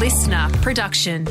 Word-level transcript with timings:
LiSTNR 0.00 0.50
production. 0.62 1.26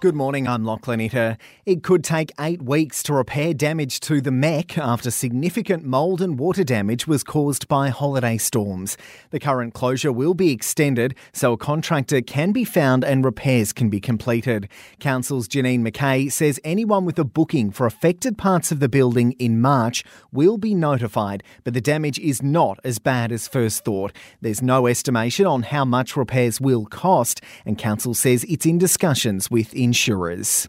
Good 0.00 0.14
morning, 0.14 0.48
I'm 0.48 0.64
Lachlan 0.64 0.98
Itter. 1.00 1.36
It 1.66 1.82
could 1.82 2.02
take 2.02 2.32
eight 2.40 2.62
weeks 2.62 3.02
to 3.02 3.12
repair 3.12 3.52
damage 3.52 4.00
to 4.00 4.22
the 4.22 4.30
MECC 4.30 4.78
after 4.78 5.10
significant 5.10 5.84
mould 5.84 6.22
and 6.22 6.38
water 6.38 6.64
damage 6.64 7.06
was 7.06 7.22
caused 7.22 7.68
by 7.68 7.90
holiday 7.90 8.38
storms. 8.38 8.96
The 9.28 9.38
current 9.38 9.74
closure 9.74 10.10
will 10.10 10.32
be 10.32 10.52
extended 10.52 11.14
so 11.34 11.52
a 11.52 11.58
contractor 11.58 12.22
can 12.22 12.50
be 12.50 12.64
found 12.64 13.04
and 13.04 13.22
repairs 13.22 13.74
can 13.74 13.90
be 13.90 14.00
completed. 14.00 14.70
Council's 15.00 15.46
Janine 15.46 15.86
McKay 15.86 16.32
says 16.32 16.58
anyone 16.64 17.04
with 17.04 17.18
a 17.18 17.24
booking 17.24 17.70
for 17.70 17.84
affected 17.84 18.38
parts 18.38 18.72
of 18.72 18.80
the 18.80 18.88
building 18.88 19.32
in 19.32 19.60
March 19.60 20.02
will 20.32 20.56
be 20.56 20.74
notified, 20.74 21.42
but 21.62 21.74
the 21.74 21.80
damage 21.82 22.18
is 22.20 22.42
not 22.42 22.80
as 22.84 22.98
bad 22.98 23.30
as 23.30 23.48
first 23.48 23.84
thought. 23.84 24.12
There's 24.40 24.62
no 24.62 24.86
estimation 24.86 25.44
on 25.44 25.64
how 25.64 25.84
much 25.84 26.16
repairs 26.16 26.58
will 26.58 26.86
cost, 26.86 27.42
and 27.66 27.76
Council 27.76 28.14
says 28.14 28.44
it's 28.44 28.64
in 28.64 28.78
discussions 28.78 29.50
with 29.50 29.74
insurers. 29.90 30.68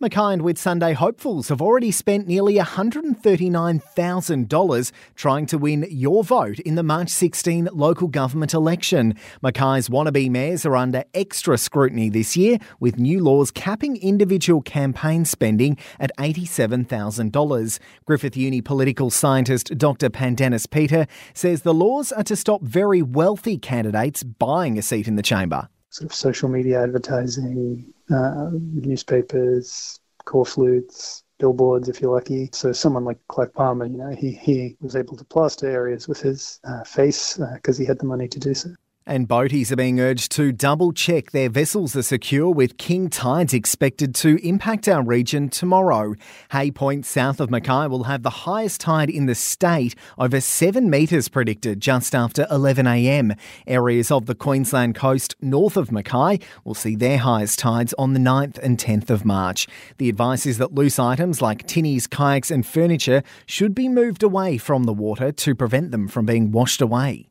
Mackay 0.00 0.34
and 0.34 0.42
Whitsunday 0.42 0.94
hopefuls 0.94 1.48
have 1.48 1.60
already 1.60 1.90
spent 1.90 2.28
nearly 2.28 2.54
$139,000 2.56 4.92
trying 5.16 5.46
to 5.46 5.58
win 5.58 5.84
your 5.90 6.22
vote 6.22 6.60
in 6.60 6.76
the 6.76 6.84
March 6.84 7.08
16 7.08 7.70
local 7.72 8.06
government 8.06 8.54
election. 8.54 9.14
Mackay's 9.42 9.88
wannabe 9.88 10.30
mayors 10.30 10.64
are 10.64 10.76
under 10.76 11.02
extra 11.14 11.58
scrutiny 11.58 12.10
this 12.10 12.36
year, 12.36 12.58
with 12.78 12.96
new 12.98 13.20
laws 13.20 13.50
capping 13.50 13.96
individual 13.96 14.62
campaign 14.62 15.24
spending 15.24 15.76
at 15.98 16.16
$87,000. 16.16 17.80
Griffith 18.04 18.36
Uni 18.36 18.60
political 18.60 19.10
scientist 19.10 19.76
Dr. 19.76 20.10
Pandenis 20.10 20.70
Peter 20.70 21.08
says 21.34 21.62
the 21.62 21.74
laws 21.74 22.12
are 22.12 22.22
to 22.22 22.36
stop 22.36 22.62
very 22.62 23.02
wealthy 23.02 23.58
candidates 23.58 24.22
buying 24.22 24.78
a 24.78 24.82
seat 24.82 25.08
in 25.08 25.16
the 25.16 25.22
chamber 25.22 25.68
sort 25.90 26.10
of 26.10 26.14
social 26.14 26.48
media 26.48 26.82
advertising, 26.82 27.92
uh, 28.14 28.50
newspapers, 28.52 30.00
corflutes, 30.24 31.22
billboards 31.38 31.88
if 31.88 32.00
you're 32.00 32.14
lucky. 32.14 32.50
So 32.52 32.72
someone 32.72 33.04
like 33.04 33.18
Clive 33.28 33.54
Palmer, 33.54 33.86
you 33.86 33.96
know, 33.96 34.10
he, 34.10 34.32
he 34.32 34.76
was 34.80 34.96
able 34.96 35.16
to 35.16 35.24
plaster 35.24 35.68
areas 35.68 36.08
with 36.08 36.20
his 36.20 36.60
uh, 36.64 36.84
face 36.84 37.38
because 37.54 37.78
uh, 37.78 37.82
he 37.82 37.86
had 37.86 37.98
the 37.98 38.06
money 38.06 38.28
to 38.28 38.38
do 38.38 38.54
so. 38.54 38.70
And 39.08 39.26
boaties 39.26 39.72
are 39.72 39.76
being 39.76 40.00
urged 40.00 40.32
to 40.32 40.52
double 40.52 40.92
check 40.92 41.30
their 41.30 41.48
vessels 41.48 41.96
are 41.96 42.02
secure 42.02 42.50
with 42.50 42.76
king 42.76 43.08
tides 43.08 43.54
expected 43.54 44.14
to 44.16 44.36
impact 44.46 44.86
our 44.86 45.02
region 45.02 45.48
tomorrow. 45.48 46.14
Hay 46.50 46.70
Point 46.70 47.06
south 47.06 47.40
of 47.40 47.50
Mackay 47.50 47.86
will 47.86 48.04
have 48.04 48.22
the 48.22 48.44
highest 48.44 48.82
tide 48.82 49.08
in 49.08 49.24
the 49.24 49.34
state, 49.34 49.94
over 50.18 50.42
7 50.42 50.90
metres 50.90 51.30
predicted 51.30 51.80
just 51.80 52.14
after 52.14 52.44
11am. 52.50 53.34
Areas 53.66 54.10
of 54.10 54.26
the 54.26 54.34
Queensland 54.34 54.94
coast 54.94 55.34
north 55.40 55.78
of 55.78 55.90
Mackay 55.90 56.38
will 56.62 56.74
see 56.74 56.94
their 56.94 57.16
highest 57.16 57.58
tides 57.58 57.94
on 57.96 58.12
the 58.12 58.20
9th 58.20 58.58
and 58.58 58.76
10th 58.76 59.08
of 59.08 59.24
March. 59.24 59.66
The 59.96 60.10
advice 60.10 60.44
is 60.44 60.58
that 60.58 60.74
loose 60.74 60.98
items 60.98 61.40
like 61.40 61.66
tinnies, 61.66 62.06
kayaks 62.06 62.50
and 62.50 62.66
furniture 62.66 63.22
should 63.46 63.74
be 63.74 63.88
moved 63.88 64.22
away 64.22 64.58
from 64.58 64.84
the 64.84 64.92
water 64.92 65.32
to 65.32 65.54
prevent 65.54 65.92
them 65.92 66.08
from 66.08 66.26
being 66.26 66.52
washed 66.52 66.82
away. 66.82 67.30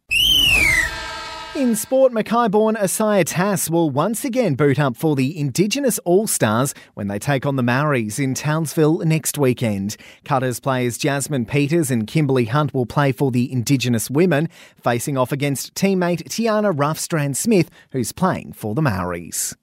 In 1.58 1.75
sport, 1.75 2.13
Mackay-born 2.13 2.77
Isaiah 2.77 3.23
Tass 3.23 3.67
will 3.67 3.89
once 3.89 4.23
again 4.23 4.53
boot 4.53 4.77
up 4.77 4.95
for 4.95 5.16
the 5.16 5.36
Indigenous 5.36 5.97
All-Stars 6.05 6.75
when 6.94 7.08
they 7.08 7.17
take 7.17 7.47
on 7.47 7.55
the 7.55 7.64
Maoris 7.64 8.19
in 8.19 8.36
Townsville 8.36 8.99
next 8.99 9.39
weekend. 9.39 9.97
Cutters 10.23 10.59
players 10.59 10.99
Jasmine 10.99 11.47
Peters 11.47 11.89
and 11.89 12.05
Kimberly 12.05 12.45
Hunt 12.45 12.75
will 12.75 12.86
play 12.86 13.11
for 13.11 13.31
the 13.31 13.52
Indigenous 13.52 14.08
women, 14.08 14.49
facing 14.80 15.17
off 15.17 15.31
against 15.31 15.73
teammate 15.73 16.30
Tiana 16.30 16.72
Raftstrand 16.72 17.36
Smith, 17.36 17.71
who's 17.89 18.11
playing 18.11 18.53
for 18.53 18.75
the 18.75 18.83
Maoris. 18.83 19.55